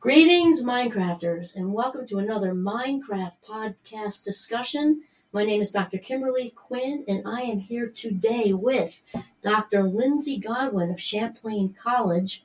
[0.00, 5.02] Greetings, Mindcrafters, and welcome to another Mindcraft podcast discussion.
[5.34, 5.98] My name is Dr.
[5.98, 9.02] Kimberly Quinn, and I am here today with
[9.42, 9.82] Dr.
[9.82, 12.42] Lindsey Godwin of Champlain College,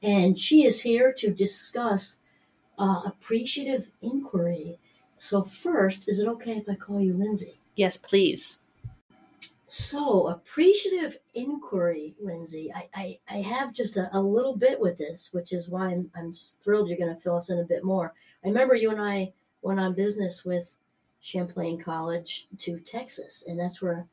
[0.00, 2.20] and she is here to discuss
[2.78, 4.78] uh, appreciative inquiry.
[5.18, 7.58] So, first, is it okay if I call you Lindsey?
[7.74, 8.60] Yes, please.
[9.74, 12.70] So, appreciative inquiry, Lindsey.
[12.74, 16.10] I, I, I have just a, a little bit with this, which is why I'm,
[16.14, 18.12] I'm thrilled you're going to fill us in a bit more.
[18.44, 19.32] I remember you and I
[19.62, 20.76] went on business with
[21.22, 24.06] Champlain College to Texas, and that's where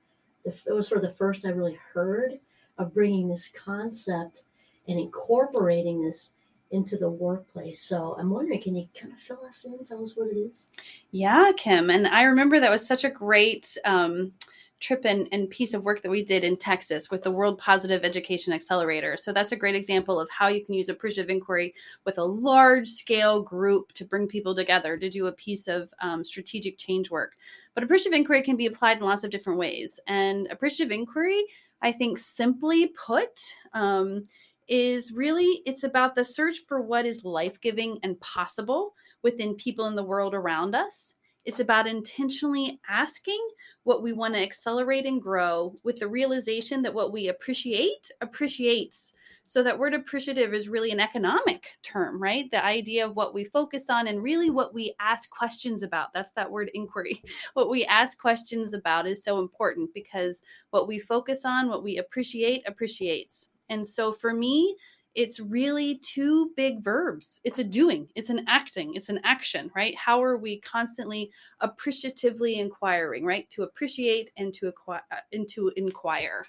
[0.45, 2.39] the, it was sort of the first I really heard
[2.77, 4.43] of bringing this concept
[4.87, 6.35] and incorporating this
[6.71, 7.81] into the workplace.
[7.81, 10.67] So I'm wondering, can you kind of fill us in, tell us what it is?
[11.11, 11.89] Yeah, Kim.
[11.89, 14.31] And I remember that was such a great um,
[14.79, 18.03] trip and, and piece of work that we did in Texas with the World Positive
[18.03, 19.17] Education Accelerator.
[19.17, 21.73] So that's a great example of how you can use appreciative inquiry
[22.05, 26.23] with a large scale group to bring people together to do a piece of um,
[26.23, 27.35] strategic change work.
[27.73, 29.99] But appreciative inquiry can be applied in lots of different ways.
[30.07, 31.43] And appreciative inquiry,
[31.81, 34.25] I think, simply put, um,
[34.69, 39.95] is really it's about the search for what is life-giving and possible within people in
[39.95, 43.39] the world around us it's about intentionally asking
[43.83, 49.13] what we want to accelerate and grow with the realization that what we appreciate appreciates.
[49.45, 52.51] So, that word appreciative is really an economic term, right?
[52.51, 56.13] The idea of what we focus on and really what we ask questions about.
[56.13, 57.21] That's that word inquiry.
[57.53, 61.97] What we ask questions about is so important because what we focus on, what we
[61.97, 63.49] appreciate, appreciates.
[63.69, 64.75] And so, for me,
[65.15, 67.41] it's really two big verbs.
[67.43, 69.95] It's a doing, it's an acting, it's an action, right?
[69.97, 73.49] How are we constantly appreciatively inquiring, right?
[73.51, 75.01] To appreciate and to acquire
[75.33, 76.43] and to inquire.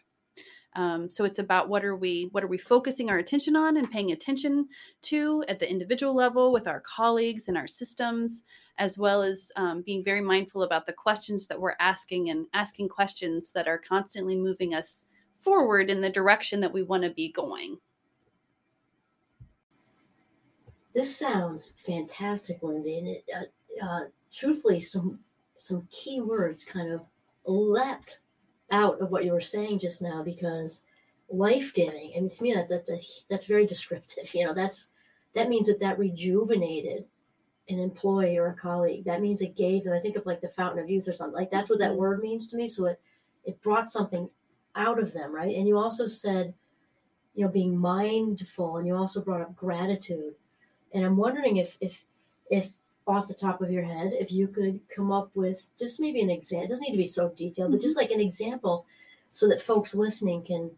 [0.77, 3.91] Um, so it's about what are we what are we focusing our attention on and
[3.91, 4.69] paying attention
[5.03, 8.45] to at the individual level with our colleagues and our systems,
[8.79, 12.89] as well as um, being very mindful about the questions that we're asking and asking
[12.89, 15.05] questions that are constantly moving us
[15.35, 17.77] forward in the direction that we want to be going.
[20.93, 24.01] This sounds fantastic, Lindsey, and it, uh, uh,
[24.33, 25.19] truthfully, some
[25.57, 27.03] some key words kind of
[27.45, 28.21] leapt
[28.71, 30.83] out of what you were saying just now because
[31.29, 32.13] life giving.
[32.15, 34.33] and to me, that's that's, a, that's very descriptive.
[34.35, 34.91] You know, that's
[35.35, 37.05] that means that that rejuvenated
[37.69, 39.05] an employee or a colleague.
[39.05, 39.95] That means it gave them.
[39.95, 41.37] I think of like the fountain of youth or something.
[41.37, 42.01] Like that's what that mm-hmm.
[42.01, 42.69] word means to me.
[42.69, 43.01] So it
[43.45, 44.29] it brought something
[44.77, 45.55] out of them, right?
[45.55, 46.53] And you also said,
[47.35, 50.35] you know, being mindful, and you also brought up gratitude
[50.95, 52.05] and I'm wondering if if
[52.51, 52.71] if
[53.07, 56.31] off the top of your head, if you could come up with just maybe an
[56.31, 56.65] example.
[56.65, 57.77] It doesn't need to be so detailed, mm-hmm.
[57.77, 58.05] but just mm-hmm.
[58.05, 58.87] like an example,
[59.33, 60.71] so that folks listening can,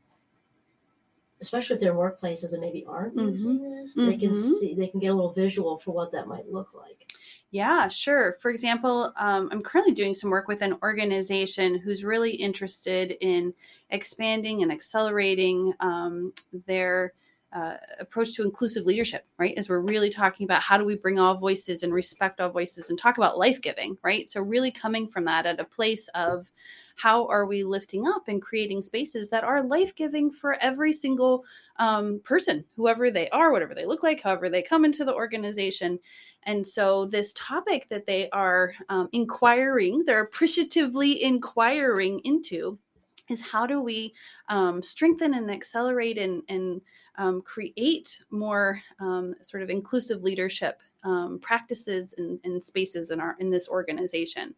[1.41, 3.29] especially if they're in workplaces and maybe aren't mm-hmm.
[3.29, 4.11] using this, mm-hmm.
[4.11, 4.55] they can mm-hmm.
[4.55, 7.07] see they can get a little visual for what that might look like.
[7.51, 8.39] Yeah, sure.
[8.41, 13.53] For example, um, I'm currently doing some work with an organization who's really interested in
[13.91, 16.33] expanding and accelerating um,
[16.67, 17.13] their
[17.53, 19.55] uh, approach to inclusive leadership, right?
[19.59, 22.89] As we're really talking about how do we bring all voices and respect all voices
[22.89, 24.27] and talk about life giving, right?
[24.27, 26.51] So, really coming from that at a place of
[26.97, 31.45] how are we lifting up and creating spaces that are life giving for every single
[31.77, 35.99] um, person, whoever they are, whatever they look like, however they come into the organization.
[36.45, 42.79] And so, this topic that they are um, inquiring, they're appreciatively inquiring into
[43.29, 44.15] is how do we
[44.49, 46.81] um, strengthen and accelerate and, and
[47.17, 53.37] um, create more um, sort of inclusive leadership um, practices and, and, spaces in our
[53.41, 54.55] in this organization?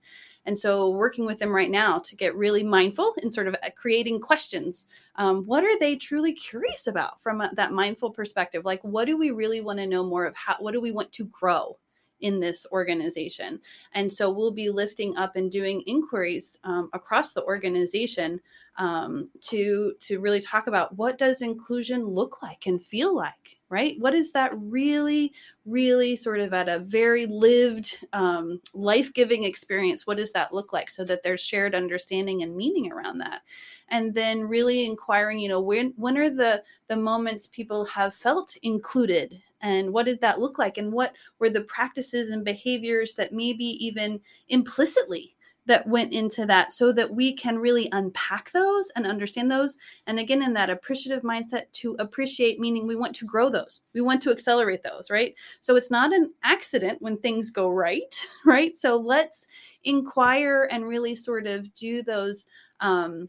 [0.46, 3.70] And so working with them right now to get really mindful and sort of uh,
[3.76, 8.64] creating questions um, what are they truly curious about from a, that mindful perspective?
[8.64, 10.34] Like what do we really want to know more of?
[10.36, 11.76] How what do we want to grow
[12.24, 13.60] in this organization.
[13.92, 18.40] And so we'll be lifting up and doing inquiries um, across the organization
[18.76, 23.96] um, to to really talk about what does inclusion look like and feel like right?
[23.98, 25.32] What is that really
[25.64, 30.06] really sort of at a very lived um, life-giving experience?
[30.06, 33.40] What does that look like so that there's shared understanding and meaning around that?
[33.88, 38.56] And then really inquiring you know when when are the the moments people have felt
[38.62, 39.34] included?
[39.60, 40.78] And what did that look like?
[40.78, 45.33] And what were the practices and behaviors that maybe even implicitly
[45.66, 49.76] that went into that so that we can really unpack those and understand those.
[50.06, 54.00] And again, in that appreciative mindset to appreciate, meaning we want to grow those, we
[54.00, 55.34] want to accelerate those, right?
[55.60, 58.14] So it's not an accident when things go right,
[58.44, 58.76] right?
[58.76, 59.46] So let's
[59.84, 62.46] inquire and really sort of do those.
[62.80, 63.28] Um,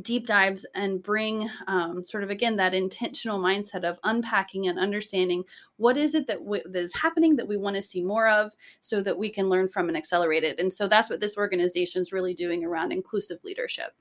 [0.00, 5.44] deep dives and bring um, sort of again that intentional mindset of unpacking and understanding
[5.76, 8.52] what is it that, w- that is happening that we want to see more of
[8.80, 10.58] so that we can learn from and accelerate it.
[10.58, 13.92] And so that's what this organization is really doing around inclusive leadership.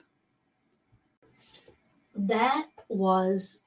[2.16, 3.64] That was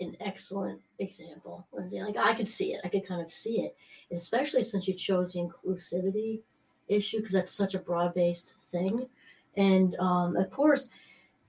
[0.00, 2.02] an excellent example lindsey.
[2.02, 2.80] Like i could see it.
[2.84, 3.76] I could kind of see it.
[4.10, 6.40] Especially since you chose the inclusivity
[6.88, 9.08] issue because that's such a broad-based thing.
[9.56, 10.90] And um, of course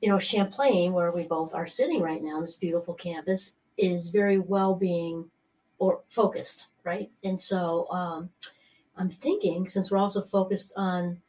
[0.03, 4.37] you know, Champlain, where we both are sitting right now, this beautiful campus, is very
[4.37, 5.23] well being
[5.79, 7.09] or focused, right?
[7.23, 8.29] And so um,
[8.97, 11.21] I'm thinking, since we're also focused on,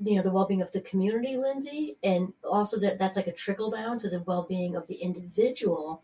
[0.00, 3.32] you know, the well being of the community, Lindsey, and also that that's like a
[3.32, 6.00] trickle down to the well being of the individual,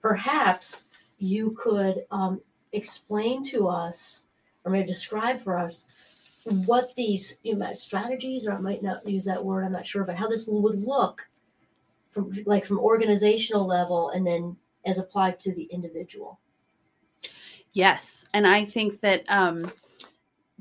[0.00, 0.88] perhaps
[1.18, 2.40] you could um,
[2.72, 4.24] explain to us
[4.64, 9.26] or maybe describe for us what these you know, strategies, or I might not use
[9.26, 11.28] that word, I'm not sure, but how this would look
[12.12, 14.56] from like from organizational level and then
[14.86, 16.38] as applied to the individual
[17.72, 19.72] yes and i think that um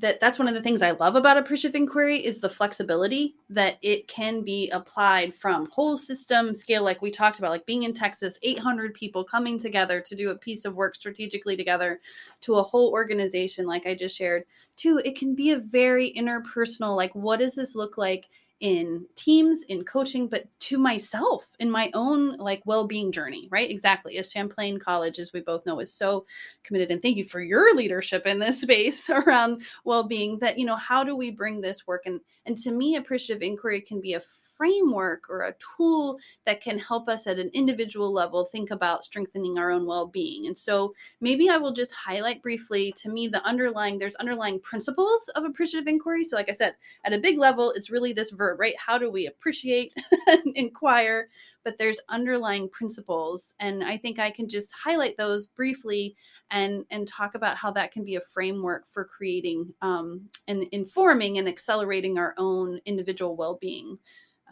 [0.02, 3.78] that that's one of the things I love about appreciative inquiry is the flexibility that
[3.82, 7.94] it can be applied from whole system scale, like we talked about, like being in
[7.94, 12.00] Texas, 800 people coming together to do a piece of work strategically together,
[12.42, 14.44] to a whole organization, like I just shared.
[14.78, 18.26] To it can be a very interpersonal, like what does this look like
[18.62, 23.70] in teams in coaching but to myself in my own like well-being journey right?
[23.70, 24.18] Exactly.
[24.18, 26.26] As champlain college as we both know is so
[26.64, 30.76] committed and thank you for your leadership in this space around well-being that you know
[30.76, 32.04] how do we bring this work?
[32.06, 34.22] And and to me appreciative inquiry can be a
[34.62, 39.58] framework or a tool that can help us at an individual level think about strengthening
[39.58, 40.46] our own well-being.
[40.46, 45.30] And so maybe I will just highlight briefly to me the underlying there's underlying principles
[45.30, 46.24] of appreciative inquiry.
[46.24, 46.76] So like I said,
[47.06, 48.76] at a big level it's really this verb, right?
[48.78, 49.96] How do we appreciate
[50.54, 51.30] inquire?
[51.64, 56.16] But there's underlying principles and I think I can just highlight those briefly
[56.52, 61.40] and and talk about how that can be a framework for creating um, and informing
[61.40, 63.98] and accelerating our own individual well-being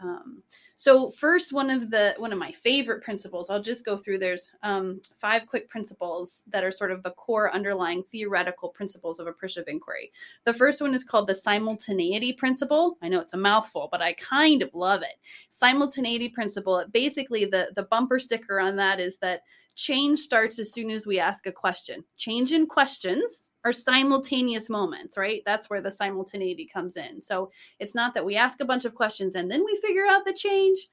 [0.02, 0.42] um,
[0.76, 4.18] so first, one of the one of my favorite principles, I'll just go through.
[4.18, 9.26] There's um, five quick principles that are sort of the core underlying theoretical principles of
[9.26, 10.10] appreciative inquiry.
[10.44, 12.96] The first one is called the simultaneity principle.
[13.02, 15.16] I know it's a mouthful, but I kind of love it.
[15.50, 16.84] Simultaneity principle.
[16.92, 19.42] Basically, the the bumper sticker on that is that
[19.74, 22.04] change starts as soon as we ask a question.
[22.16, 25.42] Change in questions are simultaneous moments, right?
[25.44, 27.20] That's where the simultaneity comes in.
[27.20, 30.24] So it's not that we ask a bunch of questions and then we figure out
[30.24, 30.88] the change.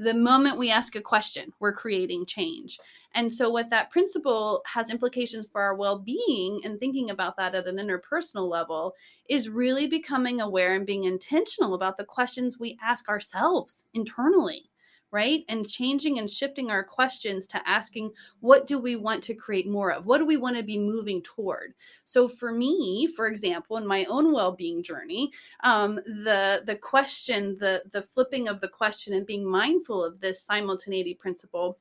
[0.00, 2.78] The moment we ask a question, we're creating change.
[3.14, 7.56] And so, what that principle has implications for our well being and thinking about that
[7.56, 8.94] at an interpersonal level
[9.28, 14.70] is really becoming aware and being intentional about the questions we ask ourselves internally
[15.10, 15.44] right?
[15.48, 19.92] And changing and shifting our questions to asking, what do we want to create more
[19.92, 20.06] of?
[20.06, 21.74] What do we want to be moving toward?
[22.04, 25.30] So for me, for example, in my own well-being journey,
[25.64, 30.42] um, the the question, the the flipping of the question and being mindful of this
[30.42, 31.78] simultaneity principle.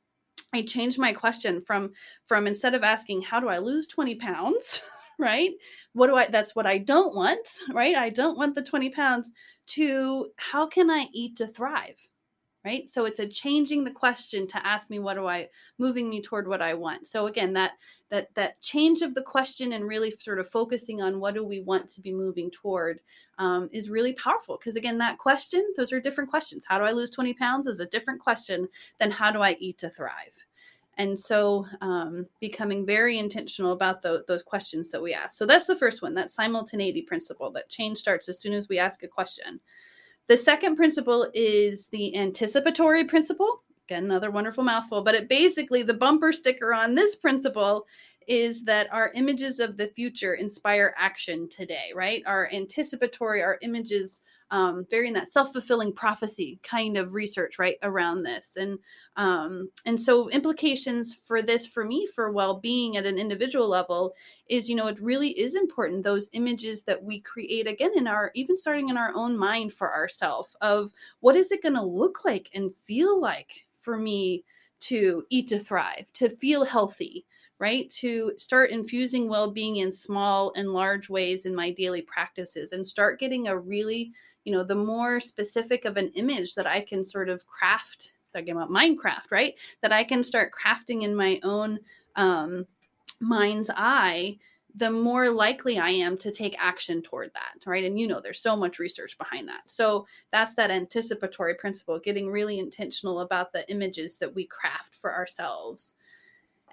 [0.53, 1.91] I changed my question from
[2.25, 4.81] from instead of asking how do I lose 20 pounds
[5.19, 5.53] right
[5.94, 7.39] what do i that's what i don't want
[7.73, 9.31] right i don't want the 20 pounds
[9.65, 12.07] to how can i eat to thrive
[12.68, 12.90] right?
[12.90, 15.48] So it's a changing the question to ask me what do i
[15.78, 17.08] moving me toward what i want.
[17.08, 17.72] So again that
[18.10, 21.62] that that change of the question and really sort of focusing on what do we
[21.62, 23.00] want to be moving toward
[23.38, 24.57] um, is really powerful.
[24.57, 26.66] Because again that question those are different questions.
[26.68, 28.68] How do i lose 20 pounds is a different question
[29.00, 30.36] than how do i eat to thrive?
[31.00, 35.38] And so um, becoming very intentional about the, those questions that we ask.
[35.38, 38.80] So that's the first one that simultaneity principle that change starts as soon as we
[38.80, 39.62] ask a question
[40.28, 43.64] the second principle is the anticipatory principle.
[43.88, 47.88] Again, another wonderful mouthful, but it basically the bumper sticker on this principle
[48.28, 52.22] is that our images of the future inspire action today, right?
[52.26, 58.23] Our anticipatory, our images um, very in that self-fulfilling prophecy kind of research right around
[58.23, 58.80] this and
[59.16, 64.13] um, and so implications for this for me for well-being at an individual level
[64.49, 68.31] is you know it really is important those images that we create again in our
[68.35, 72.23] even starting in our own mind for ourselves of what is it going to look
[72.25, 74.44] like and feel like for me
[74.80, 77.25] to eat to thrive to feel healthy
[77.59, 77.89] right?
[78.01, 82.87] To start infusing well being in small and large ways in my daily practices and
[82.87, 84.11] start getting a really
[84.47, 88.51] you know the more specific of an image that i can sort of craft talking
[88.51, 91.77] about mindcraft right that i can start crafting in my own
[92.16, 92.66] um,
[93.19, 94.37] mind's eye
[94.75, 97.83] the more likely I am to take action toward that, right?
[97.83, 99.71] And you know, there's so much research behind that.
[99.71, 105.16] So that's that anticipatory principle, getting really intentional about the images that we craft for
[105.16, 105.95] ourselves.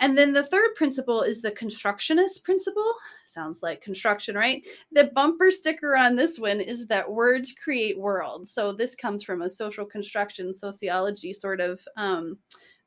[0.01, 2.93] And then the third principle is the constructionist principle.
[3.27, 4.67] Sounds like construction, right?
[4.93, 8.51] The bumper sticker on this one is that words create worlds.
[8.51, 12.39] So this comes from a social construction sociology sort of um,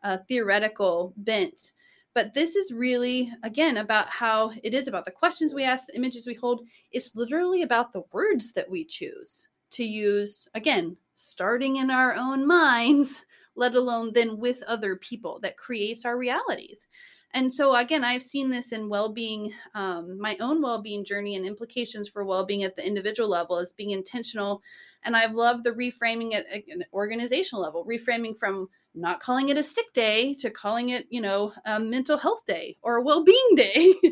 [0.04, 1.72] uh, theoretical bent.
[2.14, 5.96] But this is really, again, about how it is about the questions we ask, the
[5.96, 6.68] images we hold.
[6.92, 12.46] It's literally about the words that we choose to use, again, starting in our own
[12.46, 13.26] minds
[13.58, 16.88] let alone then with other people that creates our realities.
[17.34, 22.08] And so again i've seen this in well-being um, my own well-being journey and implications
[22.08, 24.62] for well-being at the individual level as being intentional.
[25.04, 29.64] And i've loved the reframing at an organizational level reframing from not calling it a
[29.64, 33.94] sick day to calling it you know a mental health day or a well-being day.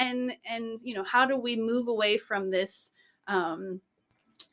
[0.00, 2.92] And and you know how do we move away from this
[3.26, 3.80] um,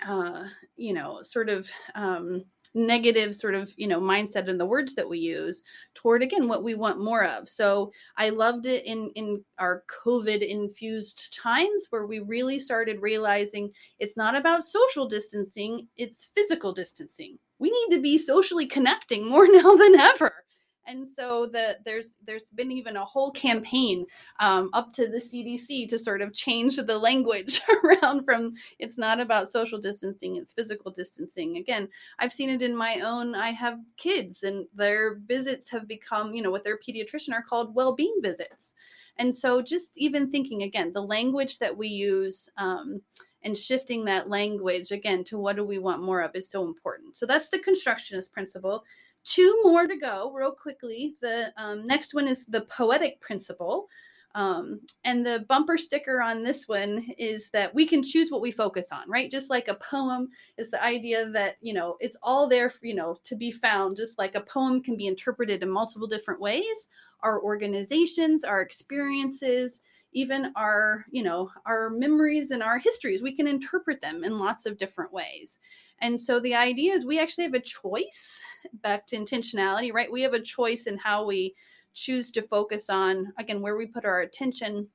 [0.03, 2.43] uh, you know sort of um,
[2.75, 5.63] negative sort of you know mindset and the words that we use
[5.93, 7.49] toward again what we want more of.
[7.49, 13.71] So i loved it in in our covid infused times where we really started realizing
[13.99, 17.37] it's not about social distancing it's physical distancing.
[17.57, 20.44] We need to be socially connecting more now than ever
[20.87, 24.05] and so the there's there's been even a whole campaign
[24.39, 29.19] um, up to the CDC to sort of change the language around from it's not
[29.19, 31.57] about social distancing, it's physical distancing.
[31.57, 31.87] Again,
[32.19, 33.35] I've seen it in my own.
[33.35, 37.75] I have kids, and their visits have become, you know, what their pediatrician are called
[37.75, 38.75] well-being visits.
[39.17, 42.49] And so, just even thinking again, the language that we use.
[42.57, 43.01] Um,
[43.43, 47.15] and shifting that language again to what do we want more of is so important.
[47.15, 48.83] So that's the constructionist principle
[49.25, 51.15] two more to go, real quickly.
[51.21, 53.87] The um, next one is the poetic principle.
[54.35, 58.51] Um, and the bumper sticker on this one is that we can choose what we
[58.51, 59.31] focus on, right?
[59.31, 60.27] Just like a poem
[60.57, 63.95] is the idea that, you know, it's all there, for, you know, to be found.
[63.95, 66.89] Just like a poem can be interpreted in multiple different ways.
[67.21, 69.81] Our organizations, our experiences,
[70.15, 74.65] even our you know our memories and our histories we can interpret them in lots
[74.65, 75.59] of different ways
[75.99, 78.43] and so the idea is we actually have a choice
[78.81, 81.53] back to intentionality right we have a choice in how we
[81.93, 84.87] choose to focus on again where we put our attention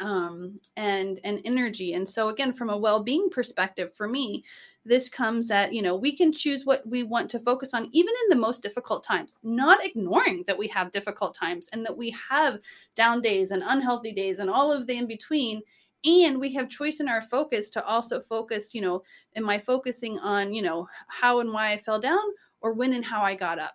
[0.00, 1.94] um, and and energy.
[1.94, 4.44] And so again, from a well-being perspective, for me,
[4.84, 8.14] this comes at you know we can choose what we want to focus on, even
[8.24, 9.38] in the most difficult times.
[9.42, 12.58] Not ignoring that we have difficult times and that we have
[12.94, 15.62] down days and unhealthy days and all of the in between.
[16.04, 19.02] And we have choice in our focus to also focus, you know,
[19.36, 22.18] am I focusing on, you know, how and why I fell down
[22.62, 23.74] or when and how I got up?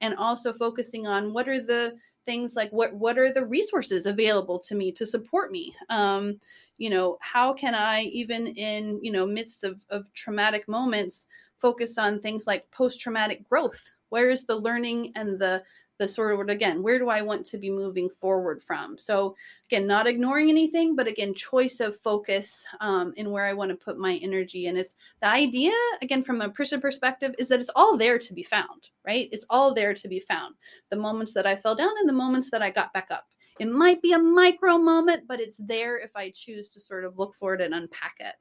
[0.00, 4.58] and also focusing on what are the things like what what are the resources available
[4.58, 6.38] to me to support me um,
[6.76, 11.26] you know how can i even in you know midst of, of traumatic moments
[11.58, 15.62] focus on things like post-traumatic growth where is the learning and the
[15.98, 18.96] the sort of again where do i want to be moving forward from?
[18.96, 19.36] So
[19.68, 23.76] again not ignoring anything but again choice of focus um, in where i want to
[23.76, 24.66] put my energy.
[24.66, 28.34] And it's the idea again from a christian perspective is that it's all there to
[28.34, 29.28] be found right?
[29.32, 30.54] It's all there to be found.
[30.90, 33.26] The moments that i fell down and the moments that i got back up.
[33.58, 37.18] It might be a micro moment but it's there if i choose to sort of
[37.18, 38.34] look for it and unpack it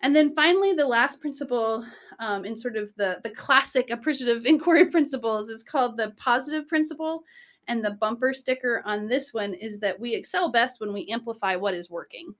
[0.00, 1.84] and then finally, the last principle
[2.20, 7.24] um, in sort of the, the classic appreciative inquiry principles is called the positive principle.
[7.66, 11.54] And the bumper sticker on this one is that we excel best when we amplify
[11.54, 12.34] what is working,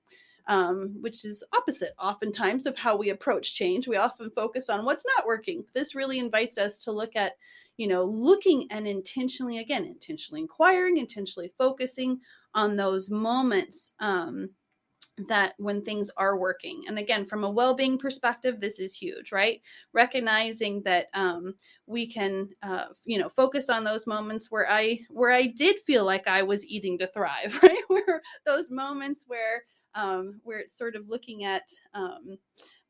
[0.47, 3.87] um, which is opposite oftentimes of how we approach change.
[3.87, 5.65] We often focus on what's not working.
[5.75, 7.33] This really invites us to look at,
[7.77, 12.19] you know, looking and intentionally, again, intentionally inquiring, intentionally focusing
[12.55, 13.93] on those moments.
[14.01, 14.49] Um,
[15.27, 19.61] that when things are working and again from a well-being perspective this is huge right?
[19.93, 21.55] Recognizing that um,
[21.87, 26.05] we can uh, you know focus on those moments where i where i did feel
[26.05, 27.83] like i was eating to thrive right?
[27.89, 29.63] Where those moments where
[29.95, 32.39] um, where it's sort of looking at um,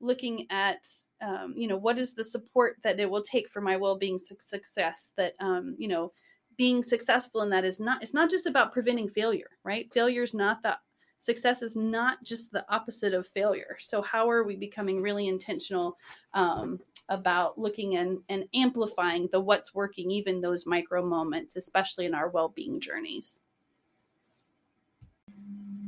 [0.00, 0.86] looking at
[1.22, 4.36] um, you know what is the support that it will take for my well-being su-
[4.38, 6.10] success that um, you know
[6.56, 9.92] being successful in that is not it's not just about preventing failure right?
[9.92, 10.76] Failure is not the
[11.18, 13.76] success is not just the opposite of failure.
[13.80, 15.96] So, how are we becoming really intentional
[16.34, 22.14] um, about looking and, and amplifying the what's working, even those micro moments, especially in
[22.14, 23.42] our well being journeys?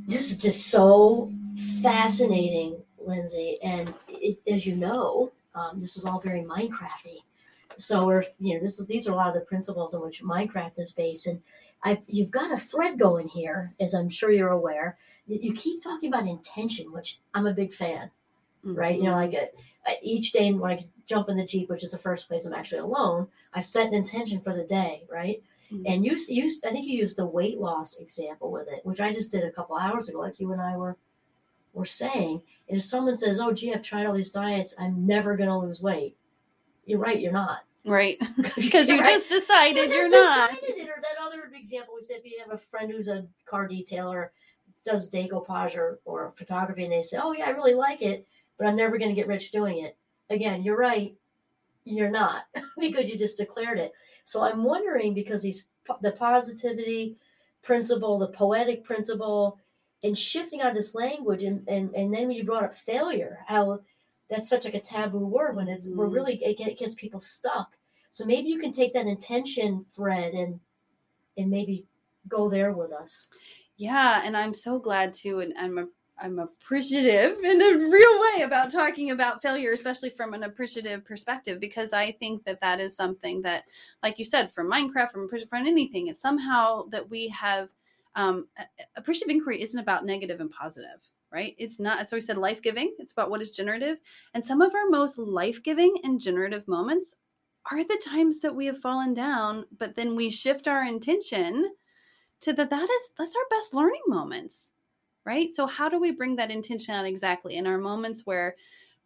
[0.07, 1.31] This is just so
[1.81, 3.55] fascinating, Lindsey.
[3.63, 7.19] And it, as you know, um, this was all very Mindcrafty.
[7.77, 10.21] So we're, you know, this is, these are a lot of the principles on which
[10.21, 11.27] Mindcraft is based.
[11.27, 11.41] And
[11.83, 14.97] I've, you've got a thread going here, as I'm sure you're aware.
[15.27, 18.11] You, keep talking about intention, which I'm a big fan,
[18.63, 18.97] right?
[18.97, 21.97] You know, like uh, each day when I jump in the Jeep, which is the
[21.97, 25.41] first place I'm actually alone, I set an intention for the day, right?
[25.71, 25.83] Mhm.
[25.87, 29.13] And you, you, I think you used the weight loss example with it, which I
[29.13, 30.97] just did a couple hours ago, like you and I were
[31.73, 32.41] were saying.
[32.67, 35.57] And if someone says, "Oh, gee, I've tried all these diets, I'm never going to
[35.57, 36.17] lose weight,"
[36.85, 37.61] you're right, you're not.
[37.85, 38.19] right
[38.55, 39.13] because you Right?
[39.13, 40.89] just decided You you're just not decided it.
[40.89, 41.01] Or
[41.61, 44.29] example we said, if you have a friend who's a car detailer,
[44.83, 48.27] does decoupage or, or photography, and they say, "Oh yeah, I really like it,
[48.57, 49.97] but I'm never going to get rich doing it."
[50.29, 51.15] Again, you're right.
[51.83, 52.45] You're not
[52.79, 53.93] because you just declared it.
[54.23, 55.67] So I'm wondering because these
[56.01, 57.17] the positivity
[57.61, 59.59] principle, the poetic principle,
[60.03, 63.39] and shifting out of this language, and and and then when you brought up failure,
[63.47, 63.81] how
[64.29, 66.13] that's such like a taboo word when it's we're Mhm.
[66.13, 67.77] really it gets people stuck.
[68.09, 70.59] So maybe you can take that intention thread and
[71.41, 71.85] and maybe
[72.27, 73.27] go there with us.
[73.77, 75.87] Yeah, and I'm so glad too, and I'm a,
[76.19, 81.59] I'm appreciative in a real way about talking about failure, especially from an appreciative perspective,
[81.59, 83.63] because I think that that is something that,
[84.03, 87.69] like you said, from Mindcraft, from from anything, it's somehow that we have
[88.15, 88.47] um,
[88.97, 91.55] appreciative inquiry isn't about negative and positive, right?
[91.57, 92.07] It's not.
[92.07, 92.93] So we said life giving.
[92.99, 93.97] It's about what is generative,
[94.35, 97.15] and some of our most life giving and generative moments
[97.71, 101.73] are the times that we have fallen down, but then we shift our intention
[102.41, 104.73] to that that is that's our best learning moments
[105.23, 105.53] right?
[105.53, 107.57] So how do we bring that intention out exactly?
[107.57, 108.55] In our moments where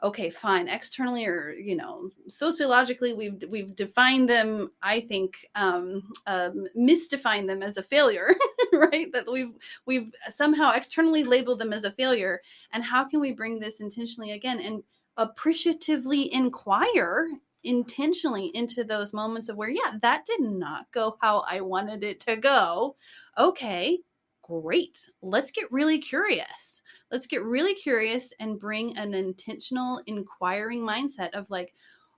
[0.03, 6.67] okay fine externally or you know sociologically we've we've defined them i think um, um
[6.77, 8.35] misdefined them as a failure
[8.73, 9.11] right?
[9.11, 9.53] That we've
[9.85, 12.41] we've somehow externally labeled them as a failure.
[12.71, 14.83] And how can we bring this intentionally again and
[15.17, 17.29] appreciatively inquire
[17.65, 22.19] intentionally into those moments of where yeah that did not go how i wanted it
[22.19, 22.95] to go.
[23.37, 23.99] Okay
[24.45, 25.09] great.
[25.23, 26.83] Let's get really curious.
[27.11, 31.73] Let's get really curious and bring an intentional inquiring mindset of like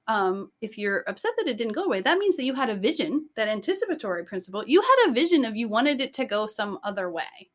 [0.08, 2.76] um, if you're upset that it didn't go away that means that you had a
[2.76, 6.80] vision that anticipatory principle you had a vision of you wanted it to go some
[6.84, 7.50] other way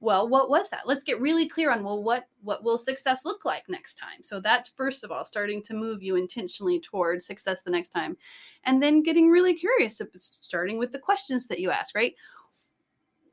[0.00, 0.86] well what was that?
[0.86, 4.22] Let's get really clear on well what what will success look like next time?
[4.22, 8.16] So that's first of all starting to move you intentionally towards success the next time.
[8.64, 10.00] And then getting really curious
[10.40, 12.14] starting with the questions that you ask right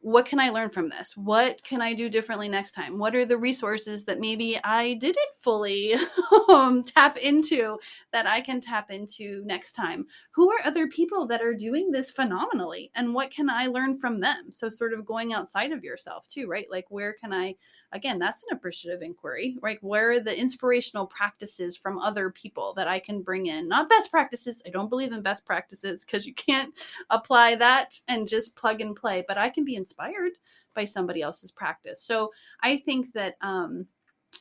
[0.07, 1.17] what can I learn from this?
[1.17, 2.97] What can I do differently next time?
[2.97, 5.95] What are the resources that maybe I didn't fully
[6.49, 7.77] um, tap into
[8.13, 10.07] that I can tap into next time?
[10.31, 12.89] Who are other people that are doing this phenomenally?
[12.95, 14.53] And what can I learn from them?
[14.53, 16.67] So, sort of going outside of yourself too, right?
[16.71, 17.55] Like, where can I,
[17.93, 19.81] again, that's an appreciative inquiry, right?
[19.81, 23.67] Where are the inspirational practices from other people that I can bring in?
[23.67, 24.61] Not best practices.
[24.65, 26.73] I don't believe in best practices because you can't
[27.09, 30.33] apply that and just plug and play, but I can be inspired
[30.73, 32.01] by somebody else's practice.
[32.01, 32.29] So
[32.61, 33.87] I think that, um,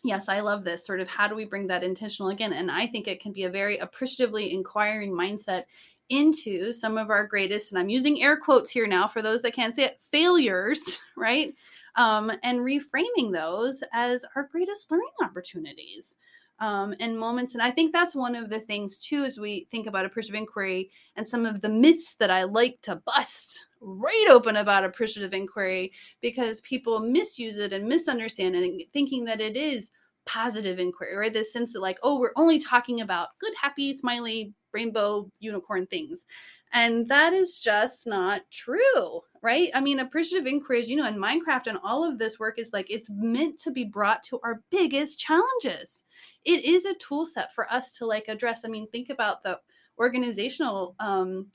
[0.02, 2.52] yes, I love this sort of how do we bring that intentional again?
[2.52, 5.64] And I think it can be a very appreciatively inquiring mindset
[6.08, 9.54] into some of our greatest, and I'm using air quotes here now for those that
[9.54, 11.52] can't say it, failures, right?
[11.96, 16.16] Um, and reframing those as our greatest learning opportunities
[16.58, 17.54] um, and moments.
[17.54, 20.90] And I think that's one of the things too, as we think about appreciative inquiry
[21.16, 25.92] and some of the myths that I like to bust right open about appreciative inquiry
[26.20, 29.90] because people misuse it and misunderstand it and thinking that it is
[30.24, 31.32] positive inquiry, right?
[31.32, 36.26] This sense that like, oh, we're only talking about good, happy, smiley, rainbow, unicorn things.
[36.72, 39.70] And that is just not true, right?
[39.74, 42.72] I mean, appreciative inquiry, as you know, in Mindcraft and all of this work is
[42.72, 46.04] like it's meant to be brought to our biggest challenges.
[46.44, 48.64] It is a tool set for us to like address.
[48.64, 49.58] I mean, think about the
[49.98, 51.46] organizational um,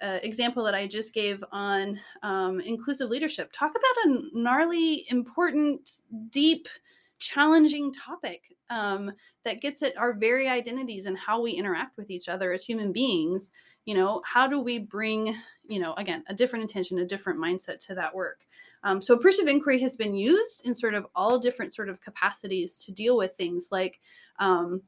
[0.00, 3.52] uh, example that I just gave on um, inclusive leadership.
[3.52, 5.88] Talk about a gnarly, important,
[6.30, 6.66] deep,
[7.22, 9.12] challenging topic um,
[9.44, 12.92] that gets at our very identities and how we interact with each other as human
[12.92, 13.52] beings.
[13.84, 15.36] You know, how do we bring,
[15.68, 18.40] you know, again, a different intention, a different mindset to that work?
[18.82, 22.84] Um, so appreciative inquiry has been used in sort of all different sort of capacities
[22.84, 24.00] to deal with things like
[24.40, 24.82] um,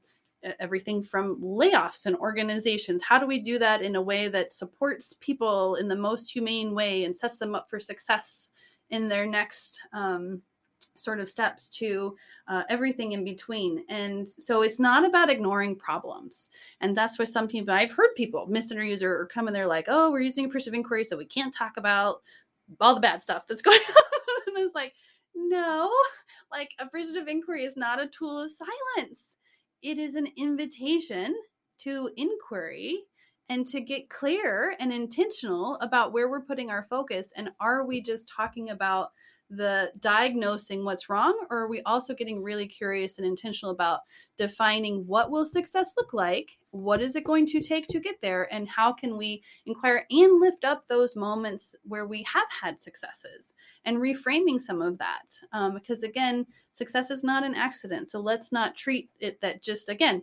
[0.58, 3.04] everything from layoffs and organizations.
[3.04, 6.74] How do we do that in a way that supports people in the most humane
[6.74, 8.50] way and sets them up for success
[8.90, 10.42] in their next um,
[10.96, 12.16] sort of steps to
[12.48, 13.84] uh, everything in between.
[13.88, 16.48] And so it's not about ignoring problems.
[16.80, 19.86] And that's why some people, I've heard people misinteruse or, or come and they're like,
[19.88, 22.22] oh, we're using a appreciative inquiry, so we can't talk about
[22.80, 24.02] all the bad stuff that's going on.
[24.48, 24.94] and it's like,
[25.34, 25.90] no,
[26.50, 29.36] like appreciative inquiry is not a tool of silence.
[29.82, 31.34] It is an invitation
[31.78, 33.00] to inquiry
[33.48, 38.00] and to get clear and intentional about where we're putting our focus and are we
[38.00, 39.10] just talking about
[39.50, 44.00] the diagnosing what's wrong or are we also getting really curious and intentional about
[44.38, 48.52] defining what will success look like what is it going to take to get there
[48.52, 53.54] and how can we inquire and lift up those moments where we have had successes
[53.84, 55.38] and reframing some of that?
[55.52, 59.90] Um, because again success is not an accident so let's not treat it that just
[59.90, 60.22] again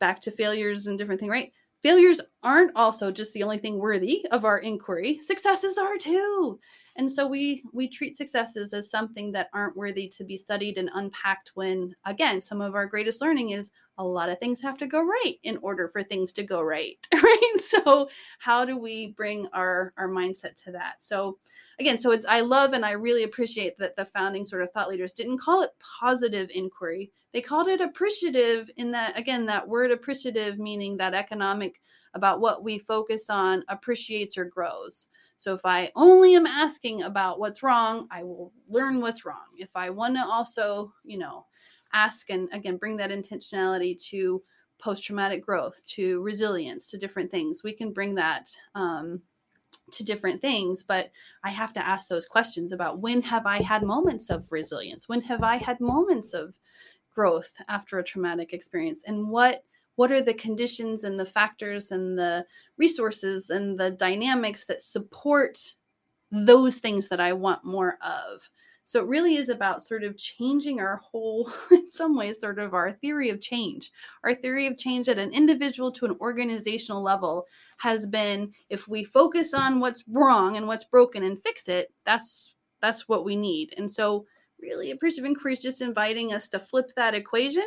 [0.00, 4.26] back to failures and different thing right failures aren't also just the only thing worthy
[4.30, 5.18] of our inquiry.
[5.18, 6.58] Successes are too
[6.96, 10.90] and so we we treat successes as something that aren't worthy to be studied and
[10.94, 14.86] unpacked when again some of our greatest learning is a lot of things have to
[14.86, 17.52] go right in order for things to go right right?
[17.60, 21.02] So how do we bring our our mindset to that?
[21.02, 21.38] So
[21.78, 24.88] again so it's i love and i really appreciate that the founding sort of thought
[24.88, 27.10] leaders didn't call it positive inquiry.
[27.32, 31.80] They called it appreciative in that again that word appreciative meaning that economic
[32.14, 37.38] about what we focus on appreciates or grows so if i only am asking about
[37.38, 41.44] what's wrong i will learn what's wrong if i want to also you know
[41.92, 44.42] ask and again bring that intentionality to
[44.80, 47.62] post traumatic growth, to resilience, to different things.
[47.62, 49.20] We can bring that um,
[49.92, 51.10] to different things, but
[51.44, 55.08] I have to ask those questions about when have I had moments of resilience?
[55.08, 56.58] When have I had moments of
[57.14, 59.04] growth after a traumatic experience?
[59.06, 59.64] And what
[60.00, 62.46] what are the conditions and the factors and the
[62.78, 65.58] resources and the dynamics that support
[66.30, 68.48] those things that I want more of?
[68.84, 72.72] So it really is about sort of changing our whole, in some ways, sort of
[72.72, 73.92] our theory of change.
[74.24, 79.04] Our theory of change at an individual to an organizational level has been if we
[79.04, 83.74] focus on what's wrong and what's broken and fix it, that's that's what we need.
[83.76, 84.24] And so
[84.62, 87.66] really appreciative inquiry is just inviting us to flip that equation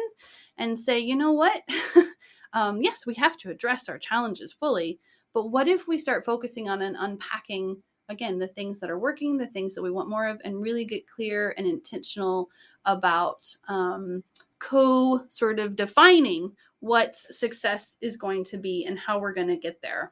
[0.58, 1.62] and say, you know what?
[2.54, 5.00] um, yes, we have to address our challenges fully,
[5.34, 9.38] but what if we start focusing on and unpacking again the things that are working
[9.38, 12.50] the things that we want more of and really get clear and intentional
[12.86, 14.24] about um,
[14.60, 19.56] co sort of defining what success is going to be and how we're going to
[19.56, 20.12] get there?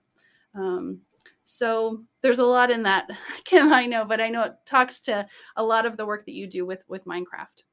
[0.55, 1.01] Um,
[1.43, 3.09] so there's a lot in that
[3.43, 5.25] kim i know but i know it talks to
[5.57, 7.63] a lot of the work that you do with with mindcraft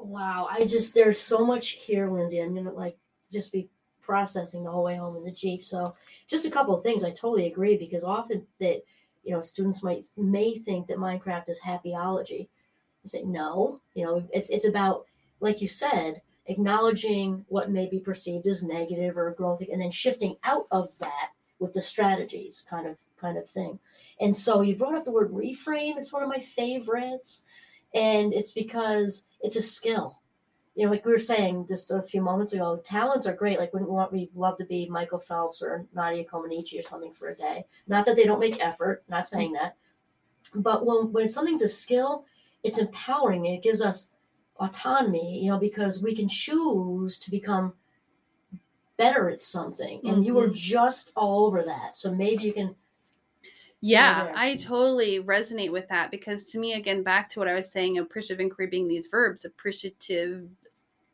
[0.00, 2.96] wow i just there's so much here lindsey i'm gonna like
[3.30, 3.68] just be
[4.10, 5.62] processing the whole way home in the Jeep.
[5.62, 5.94] So
[6.26, 7.04] just a couple of things.
[7.04, 8.82] I totally agree because often that
[9.22, 12.48] you know students might may think that Mindcraft is happyology.
[13.04, 13.80] I say no.
[13.94, 15.06] You know, it's it's about
[15.38, 20.36] like you said, acknowledging what may be perceived as negative or growth, and then shifting
[20.42, 23.78] out of that with the strategies kind of kind of thing.
[24.20, 25.98] And so you brought up the word reframe.
[25.98, 27.44] It's one of my favorites,
[27.94, 30.20] and it's because it's a skill
[30.80, 33.58] you know, like we were saying just a few moments ago, talents are great.
[33.58, 37.28] Like, wouldn't want we love to be Michael Phelps or Nadia Comaneci or something for
[37.28, 37.66] a day.
[37.88, 39.76] Not that they don't make effort, not saying that,
[40.54, 42.24] but when when something's a skill,
[42.62, 43.46] it's empowering.
[43.46, 44.12] It gives us
[44.56, 47.74] autonomy, you know, because we can choose to become
[48.96, 50.00] better at something.
[50.04, 50.22] And mm-hmm.
[50.22, 52.74] you were just all over that, so maybe you can
[53.80, 57.70] yeah, I totally resonate with that because to me, again, back to what I was
[57.70, 60.48] saying, appreciative inquiry being these verbs, appreciative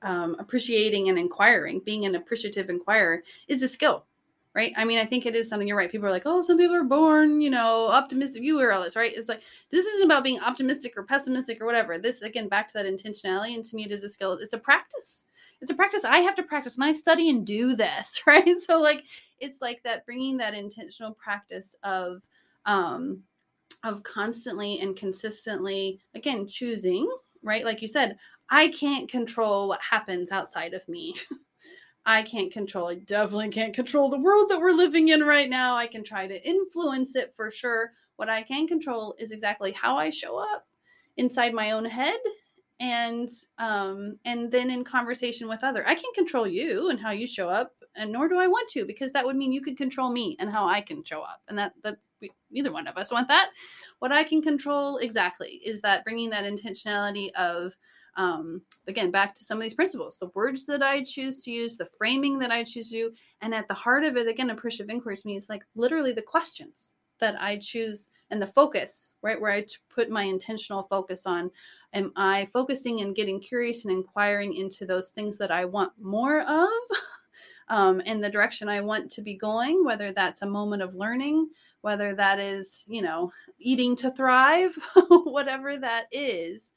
[0.03, 4.05] um, appreciating and inquiring, being an appreciative inquirer is a skill,
[4.55, 4.73] right?
[4.77, 5.91] I mean, I think it is something you're right.
[5.91, 8.43] People are like, oh, some people are born, you know, optimistic.
[8.43, 9.13] You hear all this, right?
[9.15, 11.99] It's like, this isn't about being optimistic or pessimistic or whatever.
[11.99, 13.55] This, again, back to that intentionality.
[13.55, 14.35] And to me, it is a skill.
[14.35, 15.25] It's a practice.
[15.61, 16.05] It's a practice.
[16.05, 18.59] I have to practice and I study and do this, right?
[18.61, 19.05] So, like,
[19.41, 22.23] it's like that bringing that intentional practice of,
[22.67, 23.23] um,
[23.85, 27.09] of constantly and consistently, again, choosing,
[27.43, 27.65] right?
[27.65, 28.17] Like you said,
[28.51, 31.15] I can't control what happens outside of me.
[32.07, 35.75] I can't control, I definitely can't control the world that we're living in right now.
[35.75, 37.91] I can try to influence it for sure.
[38.17, 40.67] What I can control is exactly how I show up
[41.17, 42.19] inside my own head
[42.79, 47.27] and um and then in conversation with other i can't control you and how you
[47.27, 50.11] show up and nor do i want to because that would mean you could control
[50.11, 53.13] me and how i can show up and that that we, neither one of us
[53.13, 53.51] want that
[53.99, 57.77] what i can control exactly is that bringing that intentionality of
[58.19, 61.77] um, again, back to some of these principles, the words that I choose to use,
[61.77, 64.89] the framing that I choose to do, and at the heart of it, again, appreciative
[64.89, 69.41] inquiry means like literally the questions that I choose and the focus, right?
[69.41, 71.51] Where I put my intentional focus on.
[71.93, 76.41] Am I focusing and getting curious and inquiring into those things that I want more
[76.41, 76.69] of?
[77.69, 81.49] um, in the direction I want to be going, whether that's a moment of learning,
[81.81, 84.77] whether that is, you know, eating to thrive,
[85.09, 86.73] whatever that is.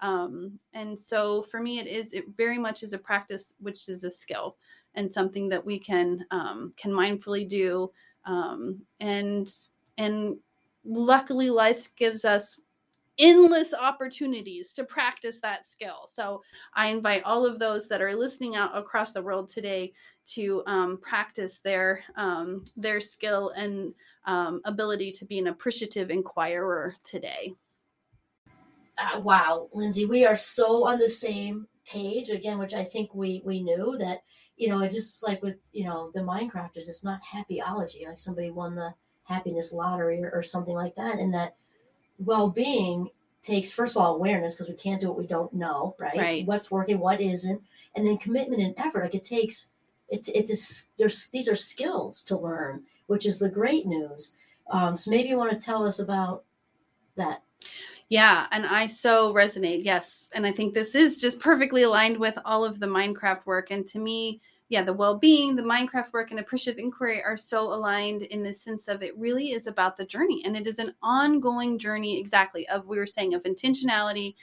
[0.00, 4.04] Um, and so for me, it is, it very much is a practice, which is
[4.04, 4.56] a skill.
[4.94, 7.90] and something that we can um, can mindfully do
[8.26, 9.52] um, and
[9.98, 10.36] and
[10.84, 12.60] luckily life gives us
[13.18, 16.06] endless opportunities to practice that skill.
[16.06, 16.42] So
[16.74, 19.92] I invite all of those that are listening out across the world today
[20.26, 23.94] to um, practice their um, their skill and
[24.26, 27.52] um, ability to be an appreciative inquirer today.
[28.96, 33.42] Uh, wow, Lindsey, we are so on the same page again, which I think we
[33.44, 34.22] we knew that
[34.56, 38.74] you know just like with you know the Mindcrafters, it's not happyology like somebody won
[38.74, 41.56] the happiness lottery or, or something like that, and that
[42.18, 43.08] well-being
[43.42, 46.16] takes first of all awareness because we can't do what we don't know right?
[46.16, 46.46] Right.
[46.46, 47.60] what's working what isn't
[47.94, 49.70] and then commitment and effort like it takes
[50.08, 54.34] it, it's a, there's these are skills to learn which is the great news
[54.70, 56.44] um, so maybe you want to tell us about
[57.16, 57.42] that
[58.08, 59.84] Yeah, and I so resonate.
[59.84, 60.30] Yes.
[60.34, 63.70] And I think this is just perfectly aligned with all of the Mindcraft work.
[63.70, 67.60] And to me, yeah, the well being, the Mindcraft work, and appreciative inquiry are so
[67.60, 70.42] aligned in the sense of it really is about the journey.
[70.44, 74.34] And it is an ongoing journey, exactly, of we were saying, of intentionality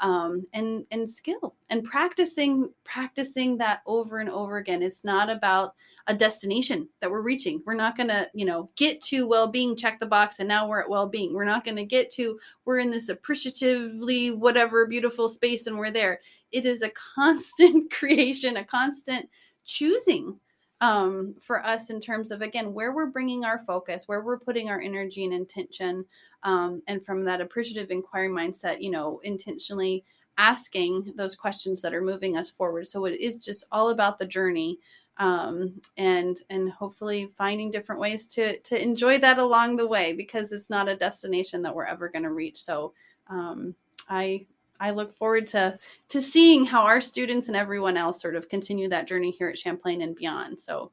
[0.00, 4.82] um, and and skill and practicing practicing that over and over again.
[4.82, 5.74] It's not about
[6.06, 7.62] a destination that we're reaching.
[7.66, 10.80] We're not going to you know get to well-being check the box and now we're
[10.80, 11.34] at well-being.
[11.34, 15.90] We're not going to get to we're in this appreciatively whatever beautiful space and we're
[15.90, 16.20] there.
[16.52, 19.28] It is a constant creation a constant
[19.68, 20.38] choosing
[20.80, 24.68] um, for us in terms of again where we're bringing our focus where we're putting
[24.70, 26.04] our energy and intention
[26.42, 30.04] um, and from that appreciative inquiry mindset you know intentionally
[30.38, 32.86] asking those questions that are moving us forward.
[32.86, 34.78] So it is just all about the journey
[35.18, 40.52] um, and and hopefully finding different ways to to enjoy that along the way because
[40.52, 42.62] it's not a destination that we're ever going to reach.
[42.62, 42.94] So
[43.26, 43.74] um,
[44.08, 44.46] i
[44.80, 48.88] i look forward to to seeing how our students and everyone else sort of continue
[48.88, 50.60] that journey here at champlain and beyond.
[50.60, 50.90] So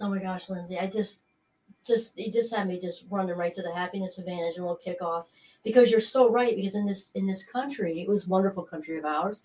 [0.00, 1.26] oh my gosh lindsey i just
[1.86, 5.02] just you just had me just running right to the happiness advantage and we'll kick
[5.02, 5.26] off.
[5.64, 9.04] Because you're so right because in this in this country it was wonderful country of
[9.04, 9.42] ours.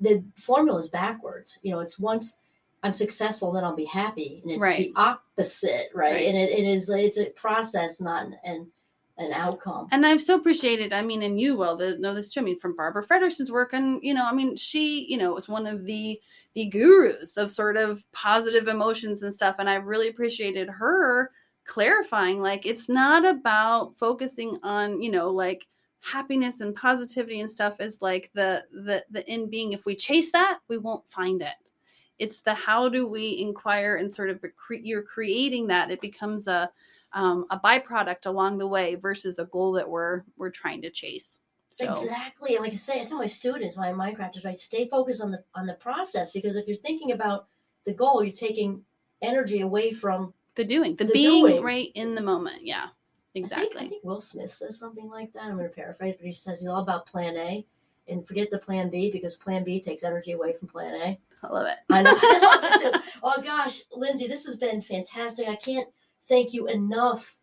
[0.00, 1.58] The formula is backwards.
[1.62, 2.38] You know it's once
[2.82, 4.40] i'm successful then i'll be happy.
[4.42, 4.76] And it's Right.
[4.78, 6.26] the opposite right, Right.
[6.26, 8.70] and it, it is it's a process not an
[9.18, 10.92] an, outcome and I've so appreciated.
[10.92, 12.40] I mean, and you will know this too.
[12.40, 15.48] I mean, from Barbara Fredrickson's work, and you know, I mean, she, you know, was
[15.48, 16.20] one of the
[16.54, 19.56] the gurus of sort of positive emotions and stuff.
[19.58, 21.30] And I really appreciated her
[21.64, 25.66] clarifying, like, it's not about focusing on, you know, like
[26.00, 29.72] happiness and positivity and stuff is like the the the end being.
[29.72, 31.54] If we chase that, we won't find it.
[32.18, 35.90] It's the how do we inquire and sort of cre- you're creating that.
[35.90, 36.70] It becomes a
[37.14, 41.40] um, a byproduct along the way versus a goal that we're we're trying to chase.
[41.68, 42.58] So Exactly.
[42.58, 45.66] Like I say, I tell my students, my Mindcrafters, right, stay focused on the on
[45.66, 47.46] the process because if you're thinking about
[47.84, 48.82] the goal, you're taking
[49.22, 51.62] energy away from the doing, the, The being doing.
[51.62, 52.62] right in the moment.
[52.62, 53.86] Yeah, I think, exactly.
[53.86, 55.44] I think Will Smith says something like that.
[55.44, 57.64] I'm going to paraphrase, but he says he's all about Plan A
[58.08, 61.18] and forget the Plan B because Plan B takes energy away from Plan A.
[61.42, 61.78] I love it.
[61.90, 62.12] I know.
[62.14, 65.48] I love it oh gosh, Lindsey, this has been fantastic.
[65.48, 65.88] I can't
[66.28, 67.36] thank you enough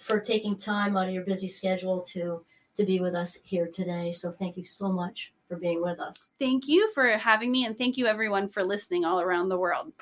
[0.00, 4.12] for taking time out of your busy schedule to to be with us here today.
[4.12, 6.30] So thank you so much for being with us.
[6.38, 9.92] Thank you for having me, and thank you everyone for listening all around the world.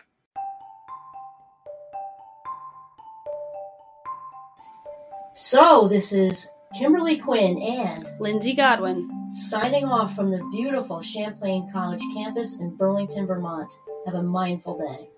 [5.35, 9.11] So this is Kimberly Quinn and Lindsey Godwin.
[9.31, 13.73] signing off from the beautiful Champlain College campus in Burlington, Vermont.
[14.07, 15.10] Have a mindful day.